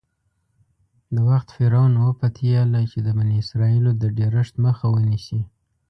د 1.15 1.15
وخت 1.29 1.47
فرعون 1.55 1.93
وپتېیله 1.99 2.81
چې 2.91 2.97
د 3.05 3.07
بني 3.17 3.35
اسرایلو 3.43 3.91
د 4.01 4.03
ډېرښت 4.17 4.53
مخه 4.65 4.85
ونیسي. 4.95 5.41